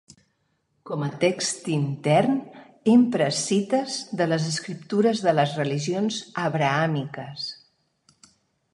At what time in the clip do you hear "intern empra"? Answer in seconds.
1.73-3.29